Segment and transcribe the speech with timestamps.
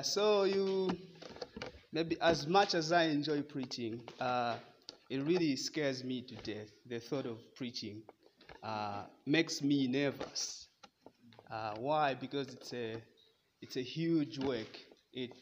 [0.00, 0.96] Yeah, so you
[1.92, 4.58] maybe as much as I enjoy preaching, uh,
[5.10, 6.70] it really scares me to death.
[6.86, 8.02] The thought of preaching
[8.62, 10.68] uh, makes me nervous.
[11.50, 12.14] Uh, why?
[12.14, 13.02] Because it's a
[13.62, 14.78] it's a huge work.
[15.12, 15.32] It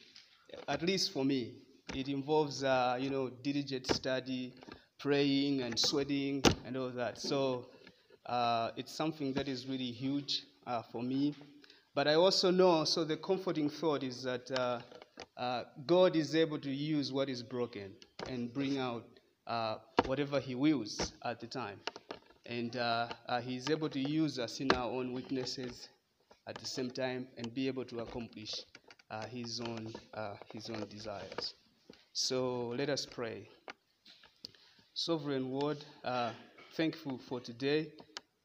[0.68, 1.54] at least for me,
[1.92, 4.54] it involves uh, you know diligent study,
[4.98, 7.20] praying and sweating and all that.
[7.20, 7.66] So
[8.26, 11.36] uh, it's something that is really huge uh, for me.
[11.98, 14.82] But I also know, so the comforting thought is that uh,
[15.36, 17.90] uh, God is able to use what is broken
[18.28, 19.02] and bring out
[19.48, 21.80] uh, whatever He wills at the time.
[22.46, 25.88] And uh, uh, He's able to use us in our own weaknesses
[26.46, 28.62] at the same time and be able to accomplish
[29.10, 29.92] uh, His, own,
[30.52, 31.54] his own desires.
[32.12, 33.48] So let us pray.
[34.94, 35.78] Sovereign Word,
[36.76, 37.88] thankful for today.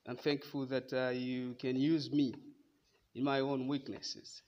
[0.08, 2.34] I'm thankful that you can use me
[3.16, 4.42] in my own weaknesses.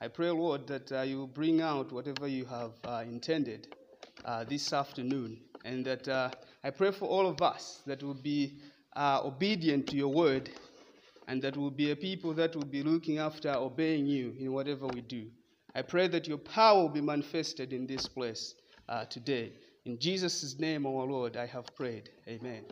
[0.00, 3.68] I pray, Lord, that uh, you bring out whatever you have uh, intended
[4.24, 6.30] uh, this afternoon, and that uh,
[6.64, 8.58] I pray for all of us that will be
[8.96, 10.50] uh, obedient to your word,
[11.28, 14.88] and that will be a people that will be looking after obeying you in whatever
[14.88, 15.26] we do.
[15.74, 18.54] I pray that your power will be manifested in this place
[18.88, 19.52] uh, today.
[19.84, 22.10] In Jesus' name, our Lord, I have prayed.
[22.28, 22.64] Amen.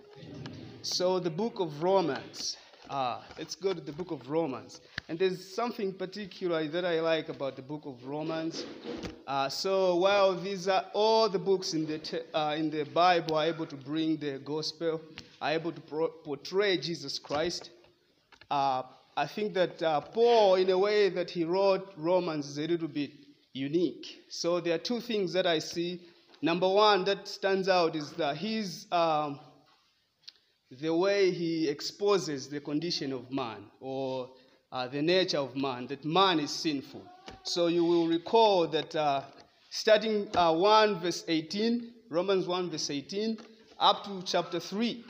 [0.82, 2.56] So, the book of Romans.
[2.92, 4.80] Ah, let's go to the book of Romans.
[5.08, 8.64] And there's something particular that I like about the book of Romans.
[9.28, 13.36] Uh, so while these are all the books in the, te- uh, in the Bible
[13.36, 15.00] are able to bring the gospel,
[15.40, 17.70] are able to pro- portray Jesus Christ,
[18.50, 18.82] uh,
[19.16, 22.88] I think that uh, Paul, in a way that he wrote Romans, is a little
[22.88, 23.12] bit
[23.52, 24.24] unique.
[24.28, 26.00] So there are two things that I see.
[26.42, 29.38] Number one that stands out is that his um,
[30.70, 34.30] the way he exposes the condition of man or
[34.72, 37.02] uh, the nature of man, that man is sinful.
[37.42, 39.22] So you will recall that uh,
[39.70, 43.38] starting uh, 1 verse 18, Romans 1 verse 18,
[43.80, 45.04] up to chapter 3,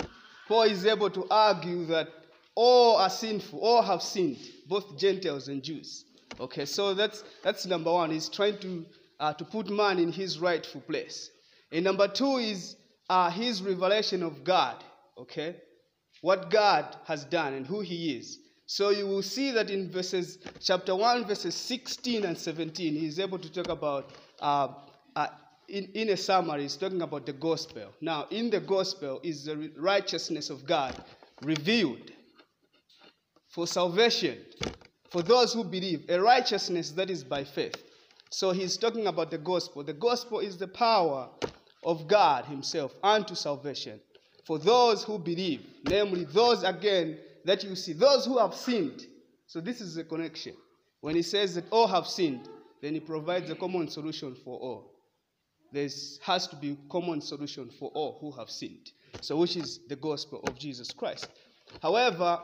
[0.48, 2.08] Paul is able to argue that
[2.54, 6.04] all are sinful, all have sinned, both Gentiles and Jews.
[6.38, 8.10] Okay, so that's, that's number one.
[8.10, 8.86] He's trying to,
[9.18, 11.30] uh, to put man in his rightful place.
[11.70, 12.76] And number two is
[13.10, 14.82] uh, his revelation of God.
[15.20, 15.56] Okay,
[16.22, 18.38] what God has done and who He is.
[18.64, 23.38] So you will see that in verses chapter 1, verses 16 and 17, he's able
[23.38, 24.68] to talk about, uh,
[25.16, 25.26] uh,
[25.68, 27.92] in, in a summary, he's talking about the gospel.
[28.00, 30.94] Now, in the gospel is the righteousness of God
[31.42, 32.12] revealed
[33.48, 34.38] for salvation,
[35.10, 37.82] for those who believe, a righteousness that is by faith.
[38.30, 39.82] So he's talking about the gospel.
[39.82, 41.28] The gospel is the power
[41.82, 44.00] of God Himself unto salvation
[44.50, 49.06] for those who believe, namely those again that you see, those who have sinned.
[49.46, 50.54] So this is the connection.
[51.02, 52.48] When he says that all have sinned,
[52.82, 54.90] then he provides a common solution for all.
[55.70, 55.88] There
[56.24, 58.90] has to be a common solution for all who have sinned.
[59.20, 61.28] So which is the gospel of Jesus Christ.
[61.80, 62.40] However,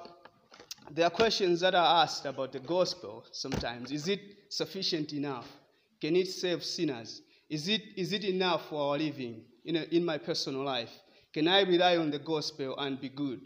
[0.93, 3.91] there are questions that are asked about the gospel sometimes.
[3.91, 5.49] Is it sufficient enough?
[6.01, 7.23] Can it save sinners?
[7.51, 10.93] Is it, is it enough for our living in, a, in my personal life?
[11.37, 13.43] Can I rely on the gospel and be good?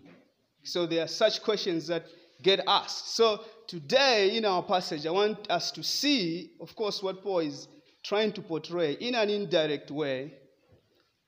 [0.63, 2.05] So there are such questions that
[2.41, 3.17] get asked.
[3.17, 7.67] So today in our passage, I want us to see, of course, what Paul is
[8.05, 10.35] trying to portray in an indirect way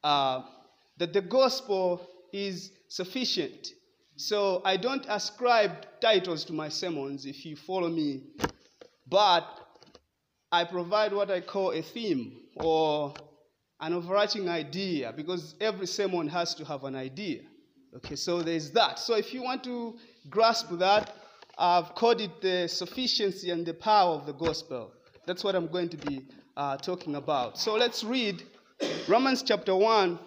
[0.05, 0.43] uh,
[0.99, 3.73] that the gospel is sufficient.
[4.15, 8.23] So I don't ascribe titles to my sermons if you follow me,
[9.09, 9.49] but
[10.53, 13.15] I provide what I call a theme or
[13.83, 17.41] an overarching idea because every sermon has to have an idea.
[17.97, 18.99] Okay, so there's that.
[18.99, 19.97] So if you want to
[20.31, 21.15] grasp that,
[21.59, 24.93] I've called it the sufficiency and the power of the gospel.
[25.27, 26.25] That's what I'm going to be
[26.57, 27.59] uh, talking about.
[27.59, 28.43] So let's read
[29.09, 30.19] Romans chapter 1.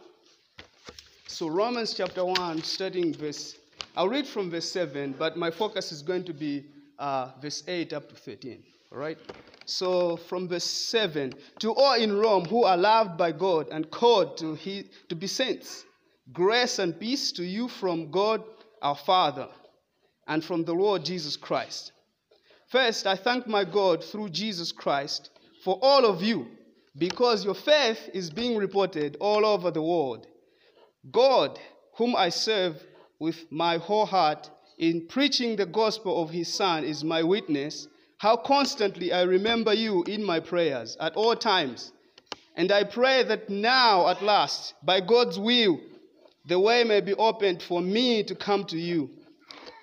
[1.28, 3.58] So, Romans chapter 1, starting verse,
[3.98, 6.66] I'll read from verse 7, but my focus is going to be
[7.00, 8.64] uh, verse 8 up to 13.
[8.92, 9.18] All right?
[9.66, 14.38] So, from verse 7 To all in Rome who are loved by God and called
[14.38, 15.86] to, he, to be saints,
[16.32, 18.44] grace and peace to you from God
[18.82, 19.48] our Father
[20.28, 21.92] and from the Lord Jesus Christ.
[22.70, 25.30] First, I thank my God through Jesus Christ
[25.64, 26.48] for all of you
[26.98, 30.28] because your faith is being reported all over the world.
[31.12, 31.60] God,
[31.98, 32.82] whom I serve
[33.20, 37.88] with my whole heart in preaching the gospel of his Son, is my witness
[38.26, 41.92] how constantly I remember you in my prayers at all times.
[42.56, 45.80] And I pray that now, at last, by God's will,
[46.48, 49.12] the way may be opened for me to come to you.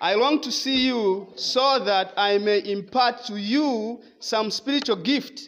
[0.01, 5.47] I long to see you so that I may impart to you some spiritual gift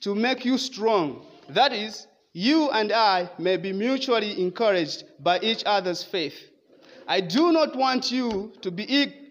[0.00, 1.26] to make you strong.
[1.50, 6.40] That is, you and I may be mutually encouraged by each other's faith.
[7.06, 8.84] I do not want you to be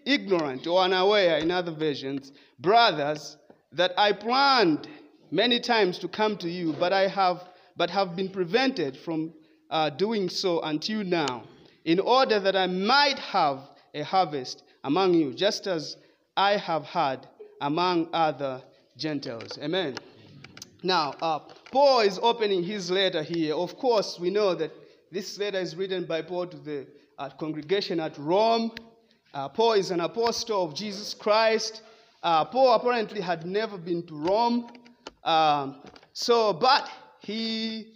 [0.08, 3.36] ignorant or unaware, in other versions, brothers,
[3.72, 4.88] that I planned
[5.30, 7.44] many times to come to you, but I have,
[7.76, 9.34] but have been prevented from
[9.70, 11.44] uh, doing so until now,
[11.84, 13.60] in order that I might have
[13.94, 15.96] a harvest among you, just as
[16.36, 17.26] I have had
[17.60, 18.62] among other
[18.96, 19.58] Gentiles.
[19.62, 19.96] Amen.
[20.82, 21.40] Now, uh,
[21.70, 23.54] Paul is opening his letter here.
[23.54, 24.72] Of course, we know that
[25.10, 26.86] this letter is written by Paul to the
[27.18, 28.72] uh, congregation at Rome.
[29.34, 31.82] Uh, Paul is an apostle of Jesus Christ.
[32.22, 34.70] Uh, Paul apparently had never been to Rome.
[35.24, 35.82] Um,
[36.12, 36.88] so, but
[37.20, 37.94] he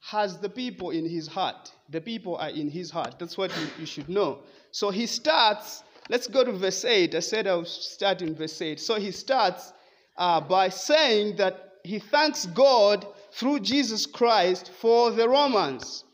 [0.00, 1.72] has the people in his heart.
[1.90, 3.16] The people are in his heart.
[3.18, 4.40] That's what you, you should know.
[4.72, 7.14] So he starts, let's go to verse 8.
[7.14, 8.80] I said I'll start in verse 8.
[8.80, 9.72] So he starts
[10.16, 16.04] uh, by saying that he thanks God through Jesus Christ for the Romans.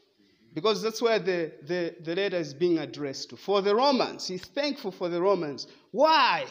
[0.57, 3.37] Because that's where the, the, the letter is being addressed to.
[3.37, 4.27] For the Romans.
[4.27, 5.67] He's thankful for the Romans.
[5.91, 6.47] Why?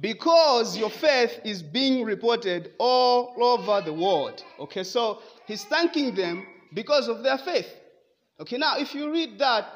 [0.00, 4.44] Because your faith is being reported all over the world.
[4.60, 7.66] Okay, so he's thanking them because of their faith.
[8.38, 9.66] Okay, now if you read that,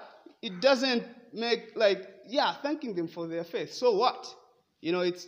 [0.41, 1.03] it doesn't
[1.33, 3.75] make like, yeah, thanking them for their faith.
[3.75, 4.25] So what?
[4.83, 5.27] You know, it's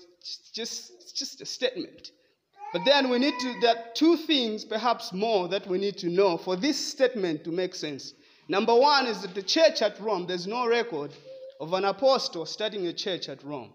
[0.53, 2.13] just, it's just a statement.
[2.73, 6.09] But then we need to, there are two things, perhaps more, that we need to
[6.09, 8.15] know for this statement to make sense.
[8.51, 11.13] Number one is that the church at Rome, there's no record
[11.61, 13.73] of an apostle starting a church at Rome.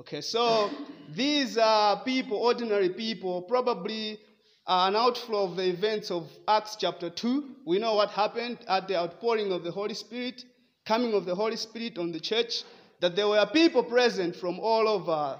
[0.00, 0.68] Okay, so
[1.14, 4.18] these are people, ordinary people, probably
[4.66, 7.54] an outflow of the events of Acts chapter 2.
[7.64, 10.44] We know what happened at the outpouring of the Holy Spirit,
[10.84, 12.64] coming of the Holy Spirit on the church,
[12.98, 15.38] that there were people present from all over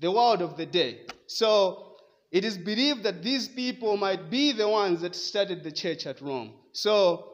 [0.00, 1.00] the world of the day.
[1.28, 1.96] So
[2.30, 6.20] it is believed that these people might be the ones that started the church at
[6.20, 6.52] Rome.
[6.72, 7.32] So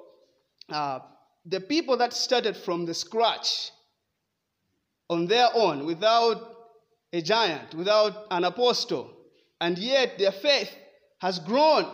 [0.70, 1.00] uh,
[1.44, 3.70] the people that started from the scratch
[5.11, 6.56] on their own, without
[7.12, 9.11] a giant, without an apostle,
[9.61, 10.70] and yet their faith
[11.20, 11.87] has grown.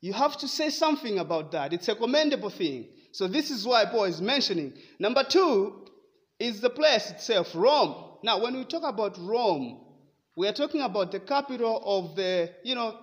[0.00, 1.72] You have to say something about that.
[1.72, 2.88] It's a commendable thing.
[3.12, 4.74] So, this is why Paul is mentioning.
[4.98, 5.86] Number two
[6.38, 8.18] is the place itself, Rome.
[8.22, 9.80] Now, when we talk about Rome,
[10.36, 12.98] we are talking about the capital of the, you know,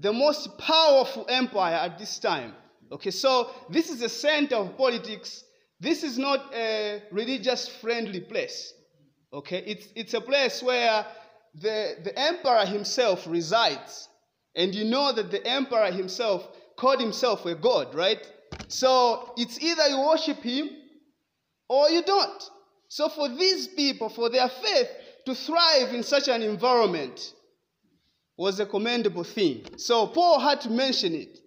[0.00, 2.54] the most powerful empire at this time.
[2.92, 5.44] Okay, so this is the center of politics.
[5.78, 8.74] This is not a religious friendly place.
[9.32, 11.06] Okay, it's, it's a place where
[11.54, 14.08] the, the emperor himself resides.
[14.56, 18.26] And you know that the emperor himself called himself a god, right?
[18.66, 20.70] So it's either you worship him
[21.68, 22.50] or you don't.
[22.88, 24.88] So for these people, for their faith
[25.26, 27.34] to thrive in such an environment
[28.36, 29.78] was a commendable thing.
[29.78, 31.38] So Paul had to mention it.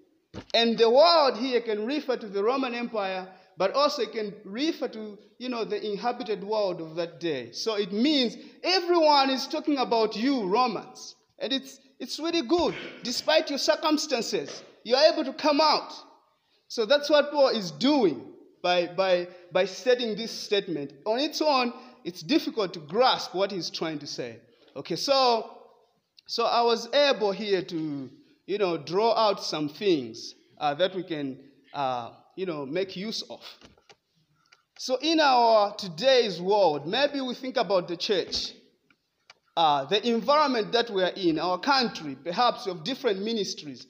[0.53, 3.27] And the world here can refer to the Roman Empire,
[3.57, 7.51] but also it can refer to, you know, the inhabited world of that day.
[7.51, 11.15] So it means everyone is talking about you, Romans.
[11.39, 12.75] And it's, it's really good.
[13.03, 15.93] Despite your circumstances, you're able to come out.
[16.67, 20.93] So that's what Paul is doing by, by, by setting this statement.
[21.05, 21.73] On its own,
[22.03, 24.37] it's difficult to grasp what he's trying to say.
[24.75, 25.59] Okay, so,
[26.27, 28.09] so I was able here to
[28.45, 31.39] you know, draw out some things uh, that we can,
[31.73, 33.41] uh, you know, make use of.
[34.77, 38.51] So in our today's world, maybe we think about the church,
[39.55, 43.85] uh, the environment that we are in, our country, perhaps of different ministries.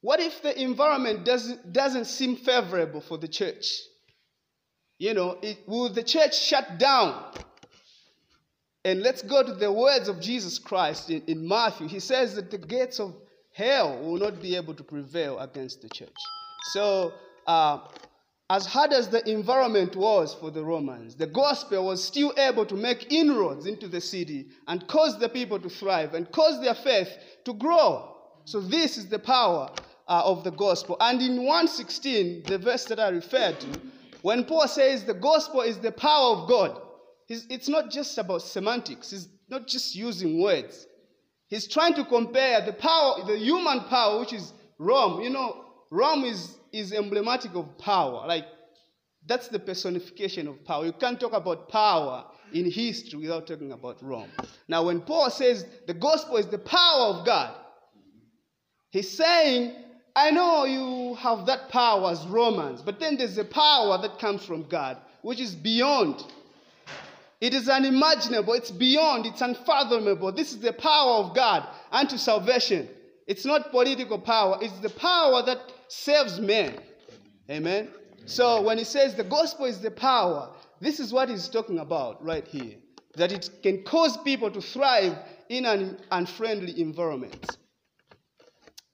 [0.00, 3.66] What if the environment doesn't, doesn't seem favorable for the church?
[4.98, 7.24] You know, it, will the church shut down?
[8.84, 11.88] And let's go to the words of Jesus Christ in, in Matthew.
[11.88, 13.14] He says that the gates of
[13.54, 16.14] hell will not be able to prevail against the church.
[16.72, 17.12] So,
[17.46, 17.78] uh,
[18.50, 22.74] as hard as the environment was for the Romans, the gospel was still able to
[22.74, 27.08] make inroads into the city and cause the people to thrive and cause their faith
[27.44, 28.16] to grow.
[28.44, 29.70] So, this is the power
[30.08, 30.96] uh, of the gospel.
[31.00, 33.80] And in 116, the verse that I referred to,
[34.22, 36.80] when Paul says the gospel is the power of God,
[37.28, 40.86] it's not just about semantics, it's not just using words.
[41.54, 45.20] He's trying to compare the power, the human power, which is Rome.
[45.20, 48.26] You know, Rome is, is emblematic of power.
[48.26, 48.46] Like,
[49.24, 50.84] that's the personification of power.
[50.84, 54.30] You can't talk about power in history without talking about Rome.
[54.66, 57.54] Now, when Paul says the gospel is the power of God,
[58.90, 59.76] he's saying,
[60.16, 64.44] I know you have that power as Romans, but then there's a power that comes
[64.44, 66.20] from God, which is beyond
[67.44, 70.32] It is unimaginable, it's beyond, it's unfathomable.
[70.32, 72.88] This is the power of God unto salvation.
[73.26, 75.58] It's not political power, it's the power that
[75.88, 76.78] saves men.
[77.50, 77.90] Amen.
[78.24, 82.24] So when he says the gospel is the power, this is what he's talking about
[82.24, 82.76] right here.
[83.16, 85.18] That it can cause people to thrive
[85.50, 87.58] in an unfriendly environment.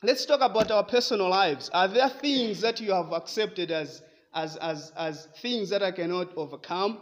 [0.02, 1.71] Let's talk about our personal lives.
[1.73, 4.02] Are there things that you have accepted as,
[4.35, 6.99] as, as, as things that I cannot overcome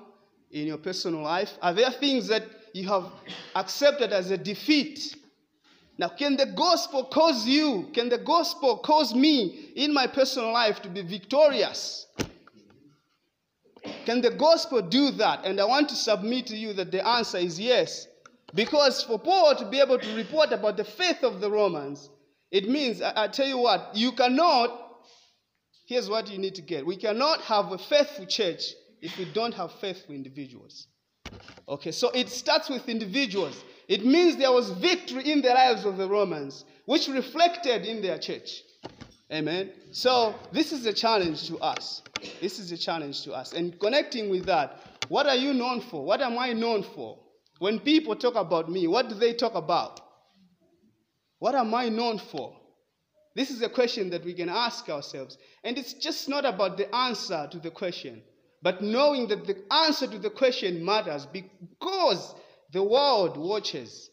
[0.50, 1.52] in your personal life?
[1.62, 3.06] Are there things that you have
[3.54, 5.16] accepted as a defeat
[5.98, 10.80] now, can the gospel cause you, can the gospel cause me in my personal life
[10.82, 12.06] to be victorious?
[14.04, 15.44] Can the gospel do that?
[15.44, 18.06] And I want to submit to you that the answer is yes.
[18.54, 22.08] Because for Paul to be able to report about the faith of the Romans,
[22.52, 24.70] it means, I, I tell you what, you cannot,
[25.84, 26.86] here's what you need to get.
[26.86, 28.62] We cannot have a faithful church
[29.00, 30.86] if we don't have faithful individuals.
[31.68, 33.62] Okay, so it starts with individuals.
[33.88, 38.18] It means there was victory in the lives of the Romans, which reflected in their
[38.18, 38.62] church.
[39.30, 39.70] Amen.
[39.92, 42.02] So this is a challenge to us.
[42.40, 43.52] This is a challenge to us.
[43.52, 46.04] And connecting with that, what are you known for?
[46.04, 47.18] What am I known for?
[47.58, 50.00] When people talk about me, what do they talk about?
[51.40, 52.56] What am I known for?
[53.34, 55.38] This is a question that we can ask ourselves.
[55.62, 58.22] And it's just not about the answer to the question,
[58.62, 62.34] but knowing that the answer to the question matters because
[62.72, 64.10] the world watches.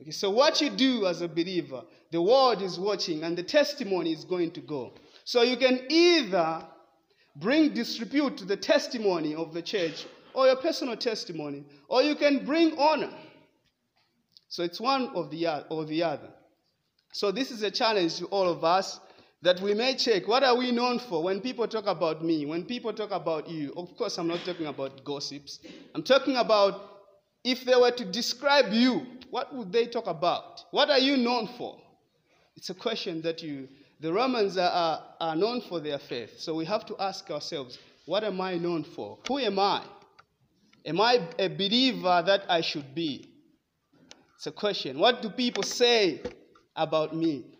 [0.00, 4.12] Okay, so what you do as a believer, the world is watching and the testimony
[4.12, 4.92] is going to go.
[5.24, 6.66] So you can either
[7.36, 12.44] bring disrepute to the testimony of the church or your personal testimony, or you can
[12.44, 13.12] bring honor.
[14.48, 16.30] So it's one of the or the other.
[17.12, 18.98] So this is a challenge to all of us
[19.42, 22.64] that we may check what are we known for when people talk about me, when
[22.64, 23.72] people talk about you.
[23.76, 25.58] Of course, I'm not talking about gossips.
[25.94, 26.80] I'm talking about
[27.44, 30.64] if they were to describe you, what would they talk about?
[30.70, 31.76] What are you known for?
[32.56, 33.68] It's a question that you,
[34.00, 36.38] the Romans are, are, are known for their faith.
[36.38, 39.18] So we have to ask ourselves, what am I known for?
[39.26, 39.82] Who am I?
[40.84, 43.28] Am I a believer that I should be?
[44.36, 44.98] It's a question.
[44.98, 46.20] What do people say
[46.76, 47.51] about me?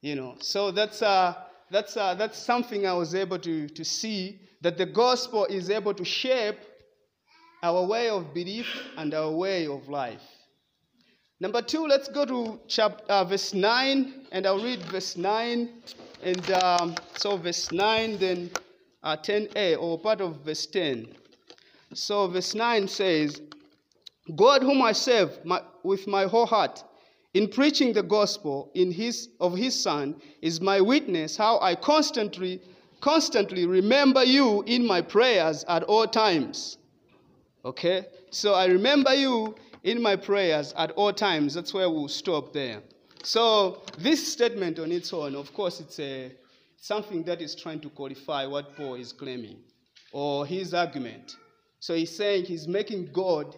[0.00, 1.34] You know, so that's, uh,
[1.70, 5.94] that's, uh, that's something I was able to, to see that the gospel is able
[5.94, 6.58] to shape
[7.62, 10.22] our way of belief and our way of life.
[11.40, 15.68] Number two, let's go to chapter, uh, verse 9, and I'll read verse 9.
[16.22, 18.50] And um, so, verse 9, then
[19.04, 21.06] uh, 10a, or part of verse 10.
[21.94, 23.40] So, verse 9 says,
[24.34, 26.82] God, whom I serve my, with my whole heart,
[27.38, 32.60] in preaching the gospel in his, of his Son, is my witness how I constantly,
[33.00, 36.78] constantly remember you in my prayers at all times
[37.64, 38.06] Okay?
[38.30, 39.54] So I remember you
[39.84, 41.54] in my prayers at all times.
[41.54, 42.82] That's where we'll stop there.
[43.22, 46.32] So this statement on its own, of course, it's a,
[46.76, 49.58] something that is trying to qualify what Paul is claiming
[50.12, 51.36] or his argument.
[51.80, 53.56] So he's saying he's making God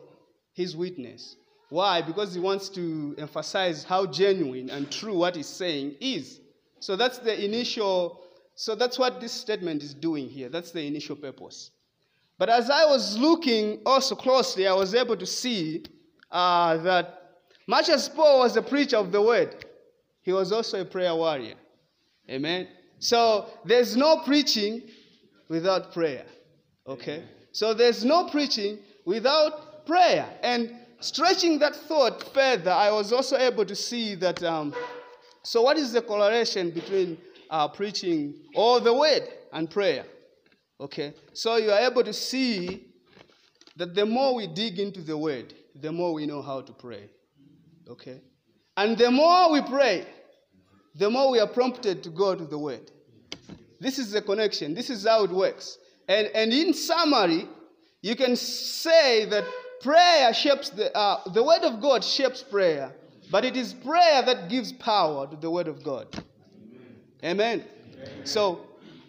[0.55, 1.37] his witness.
[1.71, 2.03] Why?
[2.03, 6.41] Because he wants to emphasize how genuine and true what he's saying is.
[6.81, 8.21] So that's the initial,
[8.57, 10.49] so that's what this statement is doing here.
[10.49, 11.71] That's the initial purpose.
[12.39, 15.85] But as I was looking also closely, I was able to see
[16.31, 19.65] uh, that much as Paul was a preacher of the word,
[20.23, 21.55] he was also a prayer warrior.
[22.29, 22.67] Amen.
[22.99, 24.83] So there's no preaching
[25.49, 26.27] without prayer.
[26.87, 27.23] Okay?
[27.53, 30.29] So there's no preaching without prayer.
[30.43, 34.43] And stretching that thought further, I was also able to see that.
[34.43, 34.75] Um,
[35.43, 37.19] so, what is the correlation between
[37.51, 40.05] uh, preaching or the word and prayer?
[40.81, 41.13] Okay?
[41.33, 42.87] So you are able to see
[43.77, 47.11] that the more we dig into the word, the more we know how to pray.
[47.89, 48.21] Okay?
[48.77, 50.07] And the more we pray,
[50.95, 52.91] the more we are prompted to go to the word.
[53.79, 54.75] This is the connection.
[54.75, 55.79] This is how it works.
[56.09, 57.47] And, and in summary,
[58.03, 59.45] you can say that
[59.81, 62.93] prayer shapes the, uh, the word of God shapes prayer,
[63.31, 66.07] but it is prayer that gives power to the word of God.
[67.25, 67.65] Amen.
[67.95, 68.27] Amen.
[68.27, 68.61] So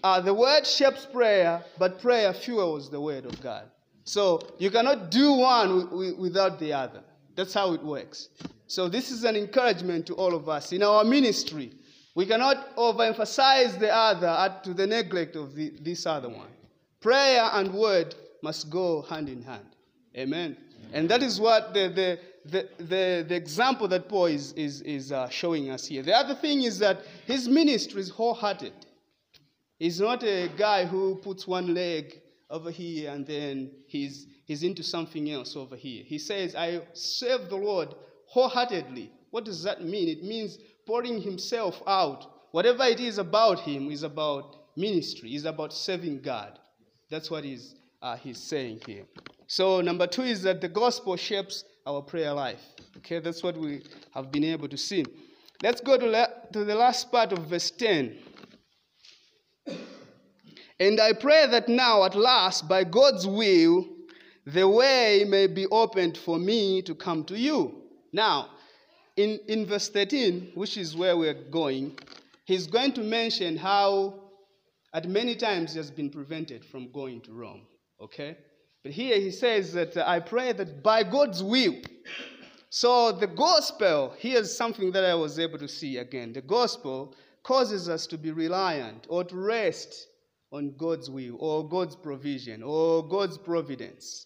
[0.03, 3.69] uh, the word shapes prayer, but prayer fuels the word of God.
[4.03, 7.01] So you cannot do one without the other.
[7.35, 8.29] That's how it works.
[8.67, 11.73] So this is an encouragement to all of us in our ministry.
[12.15, 16.49] We cannot overemphasize the other to the neglect of the, this other one.
[16.99, 19.70] Prayer and word must go hand in hand.
[20.15, 20.57] Amen.
[20.93, 25.11] And that is what the, the, the, the, the example that Paul is, is, is
[25.11, 26.03] uh, showing us here.
[26.03, 28.73] The other thing is that his ministry is wholehearted.
[29.79, 34.83] He's not a guy who puts one leg over here and then he's, he's into
[34.83, 36.03] something else over here.
[36.05, 37.95] He says, I serve the Lord
[38.27, 39.11] wholeheartedly.
[39.31, 40.09] What does that mean?
[40.09, 42.25] It means pouring himself out.
[42.51, 46.59] Whatever it is about him is about ministry, is about serving God.
[47.09, 49.05] That's what he's, uh, he's saying here.
[49.51, 52.61] So, number two is that the gospel shapes our prayer life.
[52.95, 53.81] Okay, that's what we
[54.13, 55.03] have been able to see.
[55.61, 58.15] Let's go to, la- to the last part of verse 10.
[60.79, 63.89] And I pray that now, at last, by God's will,
[64.45, 67.75] the way may be opened for me to come to you.
[68.13, 68.51] Now,
[69.17, 71.99] in, in verse 13, which is where we're going,
[72.45, 74.13] he's going to mention how
[74.93, 77.63] at many times he has been prevented from going to Rome.
[77.99, 78.37] Okay?
[78.83, 81.75] But here he says that uh, I pray that by God's will.
[82.69, 86.33] So the gospel, here's something that I was able to see again.
[86.33, 90.07] The gospel causes us to be reliant or to rest
[90.51, 94.25] on God's will or God's provision or God's providence.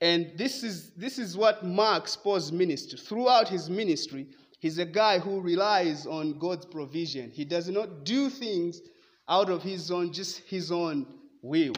[0.00, 2.98] And this is, this is what marks Paul's ministry.
[2.98, 4.26] Throughout his ministry,
[4.58, 7.30] he's a guy who relies on God's provision.
[7.30, 8.80] He does not do things
[9.28, 11.06] out of his own, just his own
[11.40, 11.74] will.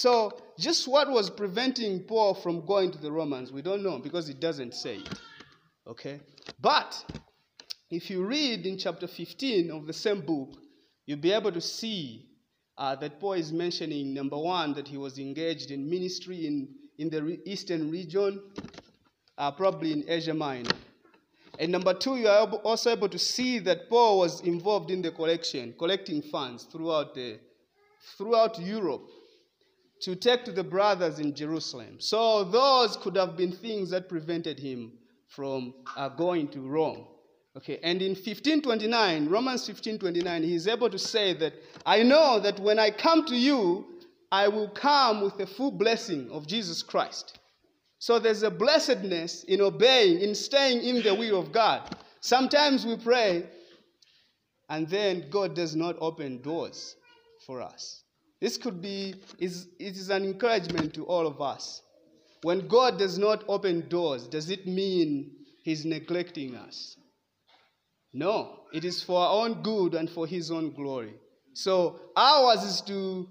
[0.00, 4.28] So, just what was preventing Paul from going to the Romans, we don't know because
[4.28, 5.20] it doesn't say it.
[5.88, 6.20] Okay?
[6.60, 7.04] But
[7.90, 10.50] if you read in chapter 15 of the same book,
[11.04, 12.28] you'll be able to see
[12.76, 17.10] uh, that Paul is mentioning number one, that he was engaged in ministry in, in
[17.10, 18.40] the re- eastern region,
[19.36, 20.76] uh, probably in Asia Minor.
[21.58, 25.10] And number two, you are also able to see that Paul was involved in the
[25.10, 27.40] collection, collecting funds throughout, the,
[28.16, 29.10] throughout Europe
[30.00, 31.96] to take to the brothers in Jerusalem.
[31.98, 34.92] So those could have been things that prevented him
[35.28, 37.06] from uh, going to Rome.
[37.56, 42.60] Okay, and in 1529, Romans 1529, he is able to say that I know that
[42.60, 43.86] when I come to you,
[44.30, 47.38] I will come with the full blessing of Jesus Christ.
[47.98, 51.96] So there's a blessedness in obeying, in staying in the will of God.
[52.20, 53.46] Sometimes we pray,
[54.68, 56.94] and then God does not open doors
[57.44, 58.04] for us.
[58.40, 61.82] This could be, is, it is an encouragement to all of us.
[62.42, 65.32] When God does not open doors, does it mean
[65.64, 66.96] He's neglecting us?
[68.12, 71.14] No, it is for our own good and for His own glory.
[71.52, 73.28] So ours is to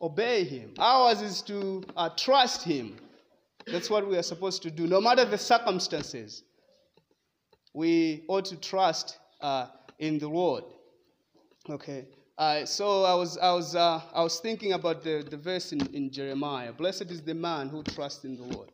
[0.00, 2.96] obey Him, ours is to uh, trust Him.
[3.66, 6.44] That's what we are supposed to do, no matter the circumstances.
[7.74, 9.66] We ought to trust uh,
[9.98, 10.64] in the Lord.
[11.68, 12.06] Okay.
[12.38, 15.86] Uh, so I was, I was, uh, I was thinking about the, the verse in,
[15.94, 16.72] in Jeremiah.
[16.72, 18.70] Blessed is the man who trusts in the Lord.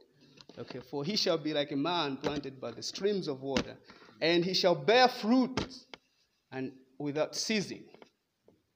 [0.58, 3.76] Okay, for he shall be like a man planted by the streams of water,
[4.20, 5.60] and he shall bear fruit
[6.50, 7.84] and without ceasing.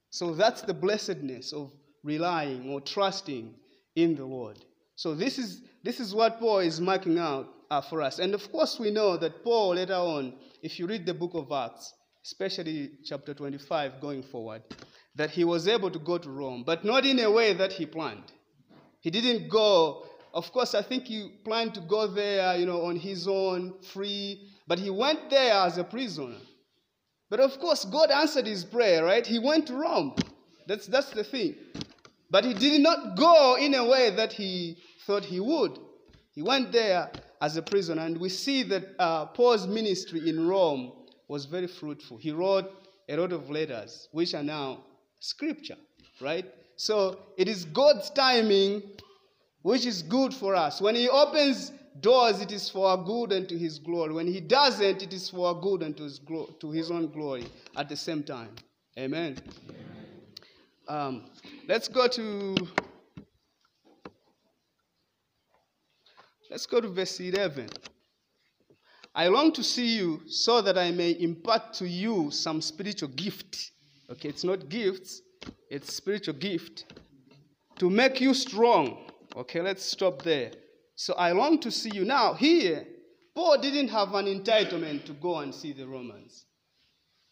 [0.09, 1.71] So that's the blessedness of
[2.03, 3.53] relying or trusting
[3.95, 4.59] in the Lord.
[4.95, 8.19] So this is this is what Paul is marking out uh, for us.
[8.19, 11.51] And of course, we know that Paul later on, if you read the book of
[11.51, 11.93] Acts,
[12.23, 14.61] especially chapter 25 going forward,
[15.15, 17.85] that he was able to go to Rome, but not in a way that he
[17.85, 18.31] planned.
[19.01, 22.95] He didn't go, of course, I think he planned to go there, you know, on
[22.95, 26.37] his own, free, but he went there as a prisoner.
[27.29, 29.25] But of course, God answered his prayer, right?
[29.25, 30.15] He went to Rome.
[30.67, 31.55] That's, that's the thing.
[32.29, 35.77] But he did not go in a way that he thought he would.
[36.31, 40.93] He went there as a prisoner, and we see that uh, Paul's ministry in Rome
[41.27, 42.17] was very fruitful.
[42.17, 42.71] He wrote
[43.09, 44.83] a lot of letters, which are now
[45.19, 45.77] scripture,
[46.21, 46.45] right?
[46.75, 48.83] So it is God's timing,
[49.61, 50.81] which is good for us.
[50.81, 54.13] When He opens doors, it is for our good and to His glory.
[54.13, 57.11] When He doesn't, it is for our good and to His, glo- to his own
[57.11, 58.49] glory at the same time.
[58.97, 59.37] Amen.
[60.87, 61.25] Um,
[61.67, 62.55] let's go to
[66.51, 67.69] let's go to verse 11.
[69.15, 73.71] I long to see you so that I may impart to you some spiritual gift.
[74.09, 75.21] Okay, it's not gifts,
[75.69, 76.85] it's spiritual gift
[77.77, 79.11] to make you strong.
[79.35, 80.51] Okay, let's stop there.
[80.95, 82.05] So I long to see you.
[82.05, 82.85] Now, here,
[83.35, 86.45] Paul didn't have an entitlement to go and see the Romans.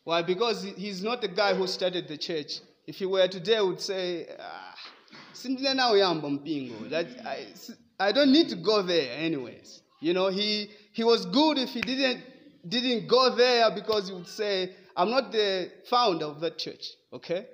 [0.04, 0.22] Why?
[0.24, 2.60] Because he's not the guy who started the church.
[2.88, 4.76] If he were today, would say, ah,
[6.90, 7.46] that I,
[8.00, 9.82] I don't need to go there anyways.
[10.00, 12.22] You know, he he was good if he didn't
[12.68, 16.86] didn't go there because he would say, I'm not the founder of that church.
[17.12, 17.48] Okay?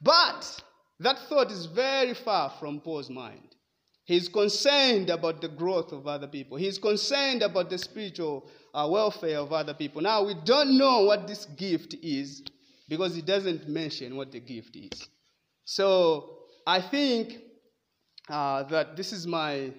[0.00, 0.62] But
[1.00, 3.56] that thought is very far from Paul's mind.
[4.04, 6.56] He's concerned about the growth of other people.
[6.56, 10.00] He's concerned about the spiritual uh, welfare of other people.
[10.00, 12.42] Now, we don't know what this gift is
[12.88, 15.08] because he doesn't mention what the gift is.
[15.64, 17.38] So, I think
[18.30, 19.72] uh, that this is my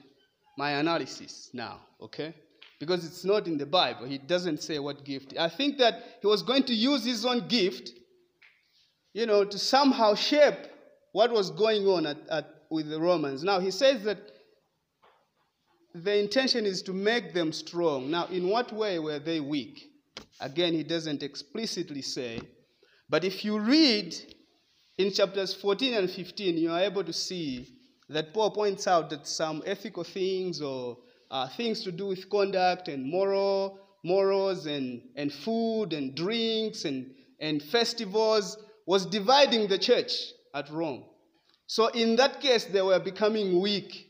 [0.58, 2.36] my analysis now, okay?
[2.80, 4.06] Because it's not in the Bible.
[4.06, 5.34] He doesn't say what gift.
[5.38, 7.92] I think that he was going to use his own gift,
[9.14, 10.58] you know, to somehow shape
[11.12, 13.44] what was going on at, at, with the Romans.
[13.44, 14.20] Now, he says that
[15.94, 18.10] the intention is to make them strong.
[18.12, 19.90] Now, in what way were they weak?
[20.40, 22.40] Again, he doesn't explicitly say.
[23.10, 24.16] But if you read
[24.98, 27.68] in chapters 14 and 15, you are able to see
[28.08, 30.98] that Paul points out that some ethical things or
[31.32, 37.12] uh, things to do with conduct and moral, morals and, and food and drinks and,
[37.40, 40.12] and festivals was dividing the church
[40.54, 41.04] at Rome.
[41.68, 44.08] So in that case, they were becoming weak.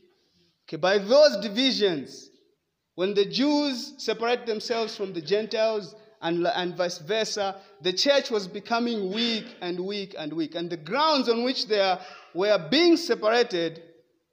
[0.66, 2.30] Okay, by those divisions,
[2.94, 8.46] when the Jews separate themselves from the Gentiles and, and vice versa, the church was
[8.46, 10.54] becoming weak and weak and weak.
[10.54, 11.96] And the grounds on which they
[12.34, 13.82] were being separated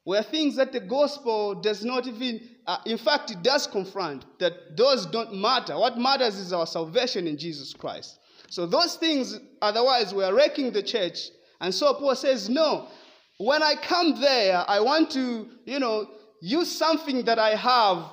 [0.06, 4.76] were things that the gospel does not even, uh, in fact, it does confront that
[4.76, 5.78] those don't matter.
[5.80, 8.20] What matters is our salvation in Jesus Christ.
[8.50, 11.30] So those things, otherwise, we are wrecking the church.
[11.62, 12.90] And so Paul says, no,
[13.38, 16.10] when I come there, I want to, you know,
[16.42, 18.06] use something that I have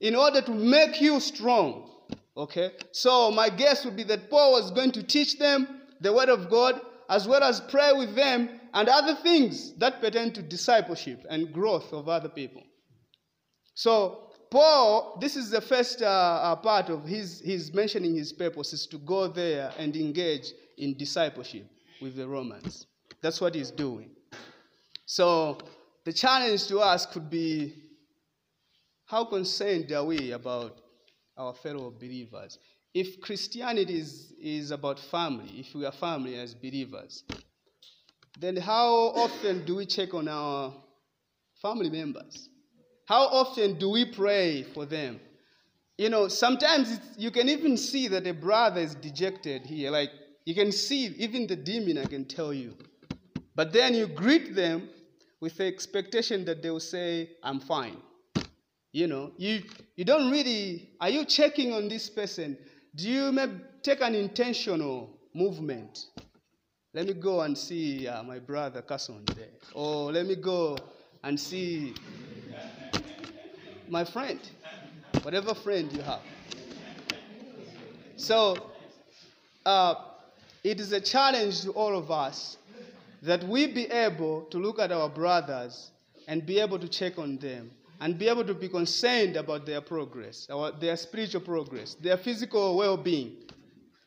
[0.00, 1.90] in order to make you strong.
[2.36, 2.72] Okay?
[2.92, 6.50] So my guess would be that Paul was going to teach them the word of
[6.50, 11.52] God as well as pray with them and other things that pertain to discipleship and
[11.52, 12.62] growth of other people.
[13.78, 18.72] So, Paul, this is the first uh, uh, part of his, his mentioning his purpose
[18.72, 21.64] is to go there and engage in discipleship
[22.02, 22.88] with the Romans.
[23.22, 24.10] That's what he's doing.
[25.06, 25.58] So,
[26.04, 27.72] the challenge to us could be
[29.04, 30.80] how concerned are we about
[31.36, 32.58] our fellow believers?
[32.94, 37.22] If Christianity is, is about family, if we are family as believers,
[38.40, 40.74] then how often do we check on our
[41.62, 42.48] family members?
[43.08, 45.18] How often do we pray for them?
[45.96, 49.90] You know, sometimes you can even see that a brother is dejected here.
[49.90, 50.10] Like,
[50.44, 52.74] you can see even the demon, I can tell you.
[53.56, 54.90] But then you greet them
[55.40, 57.96] with the expectation that they will say, I'm fine.
[58.92, 59.62] You know, you,
[59.96, 62.58] you don't really, are you checking on this person?
[62.94, 65.98] Do you maybe take an intentional movement?
[66.92, 69.48] Let me go and see uh, my brother Carson there.
[69.72, 70.76] Or let me go
[71.24, 71.94] and see
[73.90, 74.40] my friend,
[75.22, 76.20] whatever friend you have.
[78.16, 78.70] So,
[79.64, 79.94] uh,
[80.64, 82.56] it is a challenge to all of us
[83.22, 85.90] that we be able to look at our brothers
[86.26, 87.70] and be able to check on them
[88.00, 90.48] and be able to be concerned about their progress,
[90.80, 93.36] their spiritual progress, their physical well being.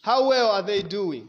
[0.01, 1.27] How well are they doing?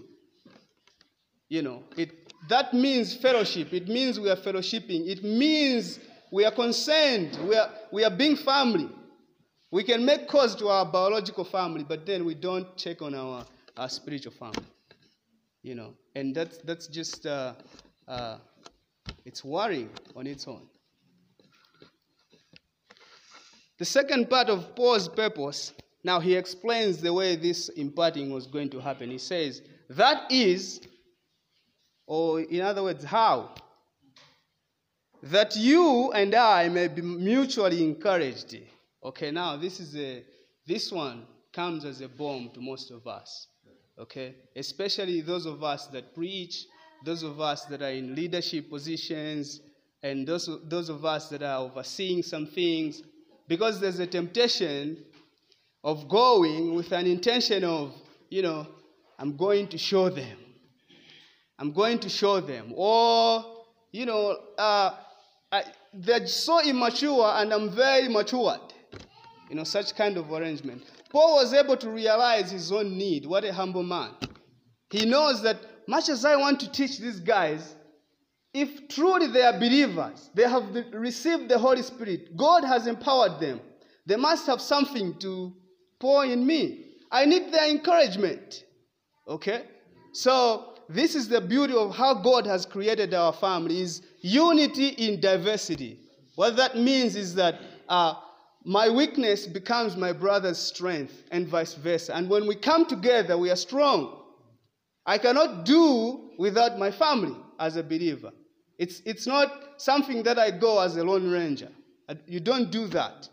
[1.48, 2.10] You know, it,
[2.48, 3.72] that means fellowship.
[3.72, 5.06] It means we are fellowshipping.
[5.08, 5.98] It means
[6.32, 7.38] we are concerned.
[7.46, 8.88] We are, we are being family.
[9.70, 13.44] We can make calls to our biological family, but then we don't check on our,
[13.76, 14.66] our spiritual family.
[15.62, 17.52] You know, and that's, that's just, uh,
[18.08, 18.38] uh,
[19.24, 20.66] it's worrying on its own.
[23.78, 28.70] The second part of Paul's purpose, now he explains the way this imparting was going
[28.70, 29.10] to happen.
[29.10, 30.80] He says, that is
[32.06, 33.54] or, in other words, how?
[35.24, 38.56] That you and I may be mutually encouraged.
[39.04, 40.24] Okay, now this is a
[40.66, 43.46] this one comes as a bomb to most of us.
[43.98, 46.66] Okay, especially those of us that preach,
[47.04, 49.60] those of us that are in leadership positions,
[50.02, 53.02] and those those of us that are overseeing some things,
[53.46, 55.04] because there's a temptation
[55.84, 57.94] of going with an intention of,
[58.28, 58.66] you know,
[59.18, 60.38] I'm going to show them.
[61.58, 62.72] I'm going to show them.
[62.74, 63.44] Or,
[63.92, 64.94] you know, uh,
[65.92, 68.60] They're so immature and I'm very matured.
[69.50, 70.82] You know, such kind of arrangement.
[71.10, 73.26] Paul was able to realize his own need.
[73.26, 74.12] What a humble man.
[74.90, 77.74] He knows that much as I want to teach these guys,
[78.54, 83.60] if truly they are believers, they have received the Holy Spirit, God has empowered them,
[84.06, 85.54] they must have something to
[85.98, 86.84] pour in me.
[87.10, 88.64] I need their encouragement.
[89.28, 89.64] Okay?
[90.12, 95.20] So this is the beauty of how God has created our family is unity in
[95.20, 95.98] diversity.
[96.34, 98.14] What that means is that uh,
[98.64, 102.14] my weakness becomes my brother's strength and vice versa.
[102.14, 104.22] And when we come together, we are strong.
[105.04, 108.30] I cannot do without my family as a believer.
[108.78, 111.68] It's, it's not something that I go as a lone ranger.
[112.26, 113.28] You don't do that.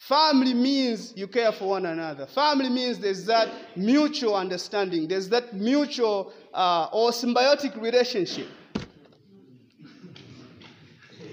[0.00, 2.24] Family means you care for one another.
[2.24, 8.48] Family means there's that mutual understanding, there's that mutual uh, or symbiotic relationship.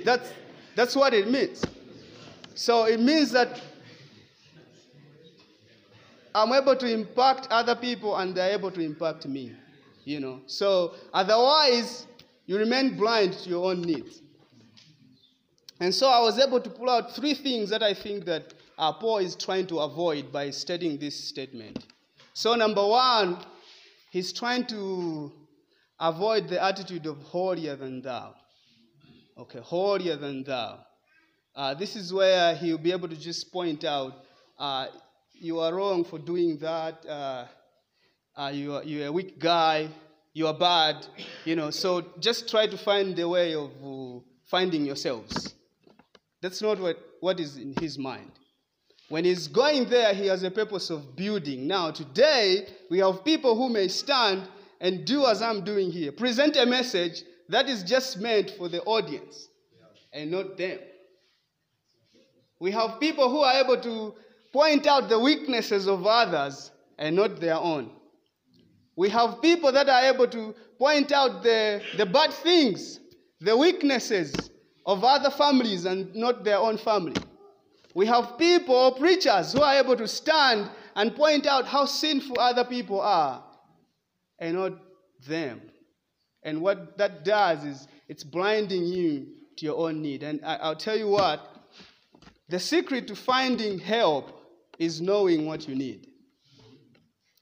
[0.03, 0.33] That's,
[0.75, 1.63] that's what it means.
[2.55, 3.61] So it means that
[6.35, 9.53] I'm able to impact other people and they're able to impact me.
[10.03, 10.41] You know.
[10.45, 12.05] So otherwise,
[12.45, 14.21] you remain blind to your own needs.
[15.79, 18.93] And so I was able to pull out three things that I think that uh,
[18.93, 21.85] Paul is trying to avoid by stating this statement.
[22.33, 23.37] So number one,
[24.11, 25.31] he's trying to
[25.99, 28.35] avoid the attitude of holier than thou.
[29.37, 30.79] Okay, holier than thou.
[31.55, 34.13] Uh, this is where he'll be able to just point out
[34.59, 34.87] uh,
[35.33, 37.05] you are wrong for doing that.
[37.05, 37.45] Uh,
[38.35, 39.89] uh, you are, you're a weak guy.
[40.33, 41.07] You are bad.
[41.45, 45.55] You know, so just try to find a way of uh, finding yourselves.
[46.41, 48.31] That's not what, what is in his mind.
[49.09, 51.65] When he's going there, he has a purpose of building.
[51.65, 54.47] Now, today, we have people who may stand
[54.81, 58.83] and do as I'm doing here present a message that is just meant for the
[58.83, 59.47] audience
[60.13, 60.79] and not them.
[62.59, 64.13] We have people who are able to
[64.51, 67.91] point out the weaknesses of others and not their own.
[68.95, 72.99] We have people that are able to point out the, the bad things,
[73.39, 74.49] the weaknesses
[74.87, 77.21] of other families and not their own family.
[77.93, 82.63] We have people, preachers, who are able to stand and point out how sinful other
[82.63, 83.43] people are
[84.39, 84.73] and not
[85.27, 85.61] them.
[86.43, 90.23] And what that does is it's blinding you to your own need.
[90.23, 91.41] And I, will tell you what,
[92.47, 94.41] the secret to finding help
[94.79, 96.07] is knowing what you need.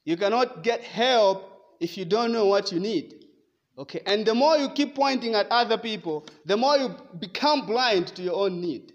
[0.04, 3.25] You cannot get help if you don't know what you need.
[3.78, 8.08] Okay, and the more you keep pointing at other people, the more you become blind
[8.08, 8.94] to your own need.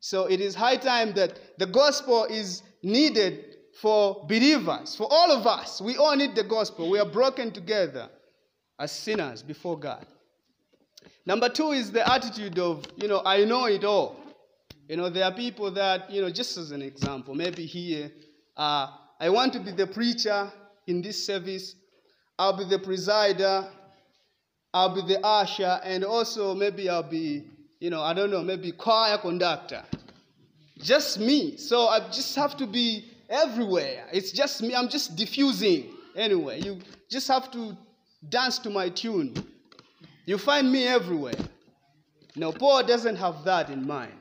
[0.00, 5.46] So it is high time that the gospel is needed for believers, for all of
[5.46, 5.80] us.
[5.80, 6.90] We all need the gospel.
[6.90, 8.10] We are broken together
[8.78, 10.06] as sinners before God.
[11.24, 14.16] Number two is the attitude of, you know, I know it all.
[14.88, 18.12] You know, there are people that, you know, just as an example, maybe here,
[18.58, 20.52] uh, I want to be the preacher
[20.86, 21.74] in this service,
[22.38, 23.68] I'll be the presider,
[24.72, 27.44] I'll be the usher, and also maybe I'll be,
[27.80, 29.82] you know, I don't know, maybe choir conductor.
[30.78, 31.56] Just me.
[31.56, 34.06] So I just have to be everywhere.
[34.12, 34.74] It's just me.
[34.74, 36.60] I'm just diffusing anyway.
[36.60, 37.76] You just have to
[38.28, 39.34] dance to my tune.
[40.26, 41.34] You find me everywhere.
[42.36, 44.12] Now, Paul doesn't have that in mind.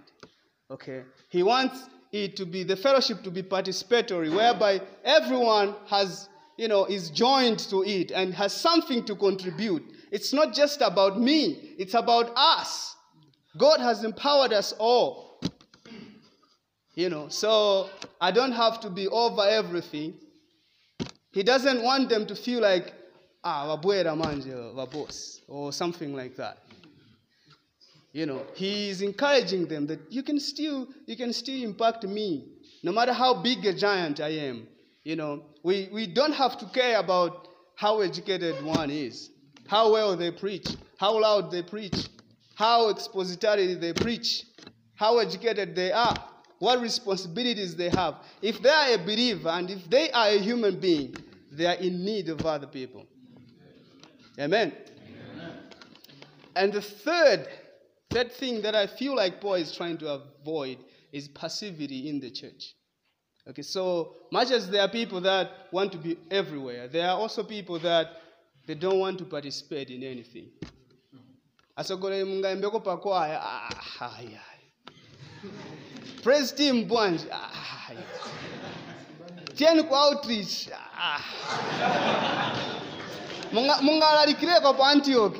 [0.69, 1.03] Okay?
[1.29, 6.85] He wants it to be the fellowship to be participatory, whereby everyone has, you know,
[6.85, 9.83] is joined to it and has something to contribute.
[10.11, 12.95] It's not just about me, it's about us.
[13.57, 15.39] God has empowered us all.
[16.95, 17.89] You know, so
[18.21, 20.13] I don't have to be over everything.
[21.31, 22.93] He doesn't want them to feel like,
[23.43, 26.59] ah, wabwera manje, boss, or something like that.
[28.11, 32.45] You know, he is encouraging them that you can still you can still impact me,
[32.83, 34.67] no matter how big a giant I am.
[35.03, 39.31] You know, we, we don't have to care about how educated one is,
[39.67, 42.07] how well they preach, how loud they preach,
[42.55, 44.43] how expository they preach,
[44.95, 46.15] how educated they are,
[46.59, 48.15] what responsibilities they have.
[48.41, 51.15] If they are a believer and if they are a human being,
[51.51, 53.05] they are in need of other people.
[54.39, 54.71] Amen.
[54.71, 55.53] Amen.
[56.55, 57.47] And the third
[58.13, 60.77] Third thing that I feel like Paul is trying to avoid
[61.11, 62.75] is passivity in the church.
[63.47, 67.43] Okay, so much as there are people that want to be everywhere, there are also
[67.43, 68.07] people that
[68.65, 70.47] they don't want to participate in anything.
[71.75, 74.53] asogolere mungayembeko pakwaya ahaya ah,
[74.87, 78.03] ah, ah, praise team bwanji ahaya
[79.55, 80.69] tieni ku outreach
[83.81, 85.35] mungalalikireko pa antioch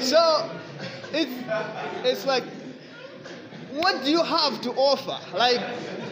[0.00, 0.50] So
[1.12, 1.36] it's
[2.04, 2.44] it's like
[3.74, 5.18] what do you have to offer?
[5.36, 5.60] Like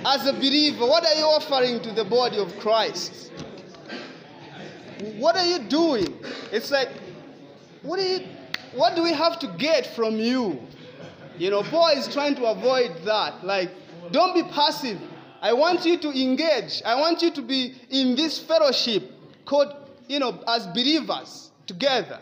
[0.05, 3.33] as a believer, what are you offering to the body of Christ?
[5.17, 6.19] What are you doing?
[6.53, 6.89] It's like
[7.83, 8.21] what do you
[8.75, 10.61] what do we have to get from you?
[11.39, 13.45] You know, Paul is trying to avoid that.
[13.45, 13.71] Like,
[14.11, 15.01] don't be passive.
[15.41, 16.83] I want you to engage.
[16.85, 19.05] I want you to be in this fellowship
[19.45, 19.73] called,
[20.09, 22.19] you know, as believers together.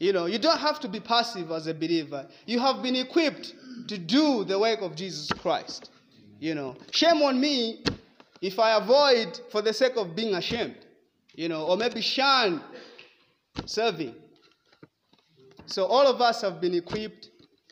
[0.00, 2.26] You know, you don't have to be passive as a believer.
[2.46, 3.54] You have been equipped
[3.88, 5.90] to do the work of Jesus Christ.
[6.40, 7.84] You know, shame on me
[8.40, 10.76] if I avoid for the sake of being ashamed.
[11.34, 12.62] You know, or maybe shun
[13.64, 14.14] serving.
[15.66, 17.30] So all of us have been equipped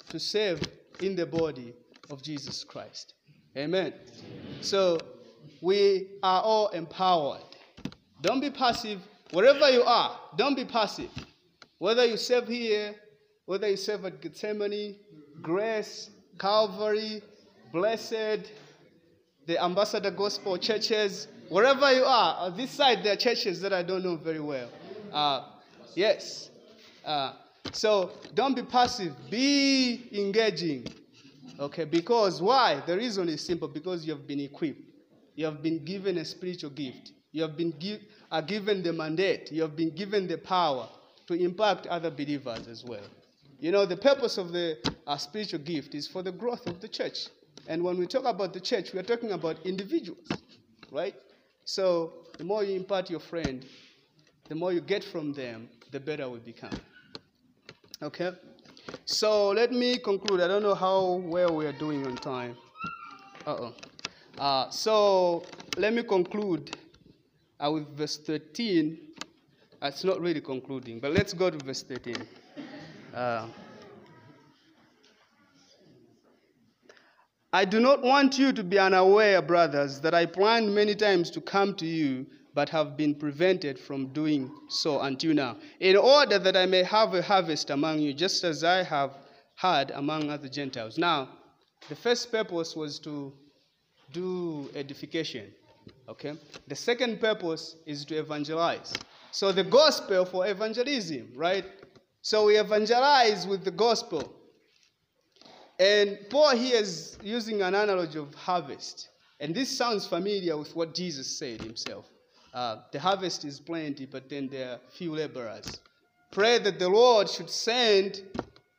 [0.08, 0.62] to serve
[1.00, 1.74] in the body
[2.10, 3.14] of Jesus Christ.
[3.56, 3.92] Amen.
[4.60, 4.98] So
[5.60, 7.42] we are all empowered.
[8.22, 9.00] Don't be passive.
[9.32, 11.10] Wherever you are, don't be passive.
[11.78, 12.94] Whether you serve here,
[13.46, 14.96] whether you serve at Gethsemane,
[15.42, 17.22] Grace, Calvary,
[17.72, 18.52] Blessed,
[19.46, 23.82] the Ambassador Gospel churches, wherever you are, on this side there are churches that I
[23.82, 24.68] don't know very well.
[25.12, 25.46] Uh,
[25.94, 26.50] yes.
[27.04, 27.32] Uh,
[27.72, 30.86] so don't be passive, be engaging.
[31.58, 32.82] Okay, because why?
[32.86, 34.82] The reason is simple because you have been equipped,
[35.34, 38.00] you have been given a spiritual gift, you have been give,
[38.46, 40.88] given the mandate, you have been given the power
[41.26, 43.04] to impact other believers as well.
[43.60, 46.88] You know, the purpose of the uh, spiritual gift is for the growth of the
[46.88, 47.28] church.
[47.68, 50.26] And when we talk about the church, we are talking about individuals,
[50.90, 51.14] right?
[51.66, 53.66] So the more you impart your friend,
[54.48, 56.80] the more you get from them, the better we become.
[58.02, 58.32] Okay?
[59.04, 60.40] So let me conclude.
[60.40, 62.56] I don't know how well we are doing on time.
[63.46, 63.74] Uh-oh.
[64.38, 65.44] Uh, so
[65.76, 66.74] let me conclude
[67.62, 68.98] uh, with verse 13.
[69.82, 72.16] Uh, it's not really concluding, but let's go to verse 13.
[73.14, 73.48] Uh,
[77.52, 81.40] I do not want you to be unaware, brothers, that I planned many times to
[81.40, 86.56] come to you, but have been prevented from doing so until now, in order that
[86.56, 89.16] I may have a harvest among you, just as I have
[89.56, 90.96] had among other Gentiles.
[90.96, 91.28] Now,
[91.88, 93.32] the first purpose was to
[94.12, 95.52] do edification.
[96.08, 96.34] Okay?
[96.68, 98.92] The second purpose is to evangelize.
[99.32, 101.64] So the gospel for evangelism, right?
[102.22, 104.32] So we evangelize with the gospel.
[105.78, 109.08] And Paul here is using an analogy of harvest.
[109.40, 112.06] And this sounds familiar with what Jesus said himself.
[112.52, 115.80] Uh, the harvest is plenty, but then there are few laborers.
[116.30, 118.22] Pray that the Lord should send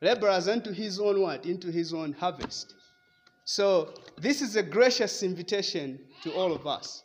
[0.00, 1.44] laborers into his own what?
[1.44, 2.74] Into his own harvest.
[3.44, 7.02] So this is a gracious invitation to all of us.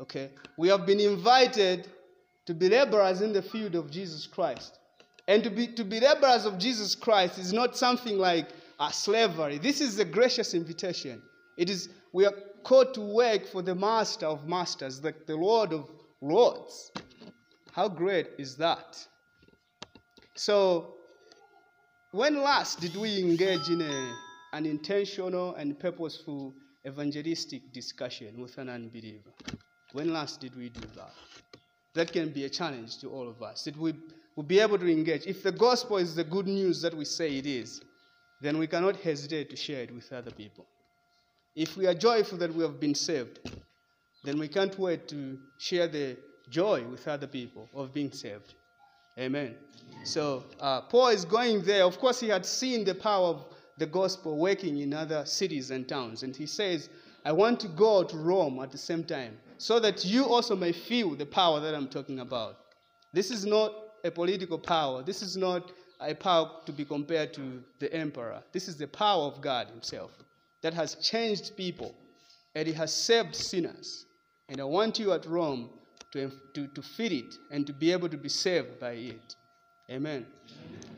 [0.00, 0.30] Okay?
[0.58, 1.88] We have been invited
[2.46, 4.78] to be laborers in the field of Jesus Christ.
[5.28, 8.48] And to be, to be laborers of Jesus Christ is not something like
[8.80, 9.58] a slavery.
[9.58, 11.20] This is a gracious invitation.
[11.58, 12.32] It is we are
[12.64, 15.90] called to work for the master of masters, like the Lord of
[16.22, 16.90] lords.
[17.72, 19.06] How great is that?
[20.34, 20.94] So,
[22.12, 24.14] when last did we engage in a,
[24.54, 26.54] an intentional and purposeful
[26.86, 29.30] evangelistic discussion with an unbeliever?
[29.92, 31.12] When last did we do that?
[31.94, 33.64] That can be a challenge to all of us.
[33.64, 33.92] That we
[34.38, 35.26] will be able to engage.
[35.26, 37.80] If the gospel is the good news that we say it is,
[38.40, 40.64] then we cannot hesitate to share it with other people.
[41.56, 43.40] If we are joyful that we have been saved,
[44.22, 46.16] then we can't wait to share the
[46.48, 48.54] joy with other people of being saved.
[49.18, 49.56] Amen.
[50.04, 51.82] So uh, Paul is going there.
[51.82, 53.44] Of course, he had seen the power of
[53.76, 56.22] the gospel working in other cities and towns.
[56.22, 56.90] And he says,
[57.24, 60.70] I want to go to Rome at the same time so that you also may
[60.70, 62.58] feel the power that I'm talking about.
[63.12, 63.72] This is not
[64.04, 65.02] a political power.
[65.02, 68.42] This is not a power to be compared to the emperor.
[68.52, 70.12] This is the power of God Himself
[70.62, 71.94] that has changed people
[72.54, 74.06] and it has saved sinners.
[74.48, 75.70] And I want you at Rome
[76.12, 79.34] to, to, to feel it and to be able to be saved by it.
[79.90, 80.26] Amen.
[80.26, 80.26] Amen.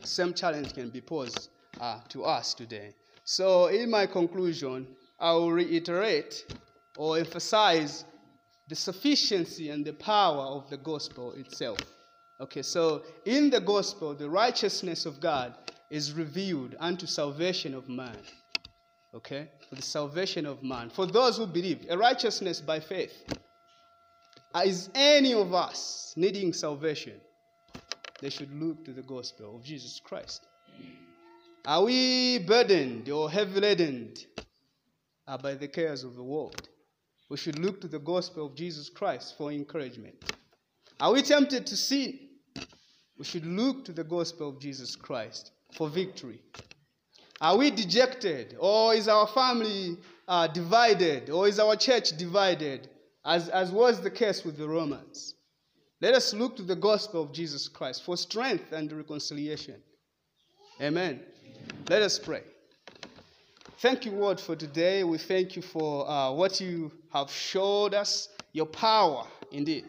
[0.03, 2.93] Same challenge can be posed uh, to us today.
[3.23, 4.87] So, in my conclusion,
[5.19, 6.53] I will reiterate
[6.97, 8.05] or emphasize
[8.67, 11.79] the sufficiency and the power of the gospel itself.
[12.41, 15.53] Okay, so in the gospel, the righteousness of God
[15.91, 18.17] is revealed unto salvation of man.
[19.13, 20.89] Okay, for the salvation of man.
[20.89, 23.13] For those who believe, a righteousness by faith.
[24.65, 27.21] Is any of us needing salvation?
[28.21, 30.47] They should look to the gospel of Jesus Christ.
[31.65, 34.15] Are we burdened or heavy laden
[35.27, 36.69] uh, by the cares of the world?
[37.29, 40.15] We should look to the gospel of Jesus Christ for encouragement.
[40.99, 42.30] Are we tempted to sin?
[43.21, 46.41] We should look to the gospel of Jesus Christ for victory.
[47.39, 48.57] Are we dejected?
[48.59, 51.29] Or is our family uh, divided?
[51.29, 52.89] Or is our church divided?
[53.23, 55.35] As, as was the case with the Romans.
[56.01, 59.75] Let us look to the gospel of Jesus Christ for strength and reconciliation.
[60.81, 61.19] Amen.
[61.19, 61.21] Amen.
[61.91, 62.41] Let us pray.
[63.81, 65.03] Thank you, Lord, for today.
[65.03, 69.85] We thank you for uh, what you have showed us, your power indeed.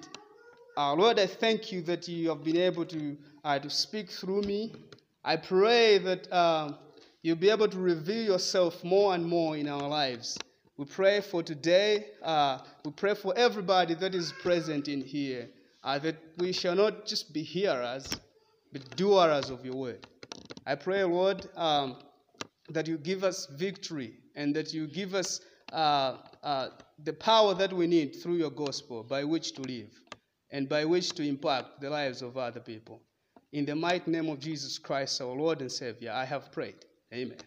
[0.74, 4.40] Uh, Lord, I thank you that you have been able to, uh, to speak through
[4.40, 4.74] me.
[5.22, 6.72] I pray that uh,
[7.20, 10.40] you'll be able to reveal yourself more and more in our lives.
[10.78, 12.06] We pray for today.
[12.22, 15.50] Uh, we pray for everybody that is present in here,
[15.84, 18.20] uh, that we shall not just be hearers,
[18.72, 20.00] but doers of your word.
[20.64, 21.96] I pray, Lord, um,
[22.70, 26.16] that you give us victory and that you give us uh,
[27.04, 29.90] the power that we need through your gospel by which to live
[30.52, 33.00] and by which to impact the lives of other people.
[33.52, 36.84] In the mighty name of Jesus Christ, our Lord and Savior, I have prayed.
[37.12, 37.38] Amen.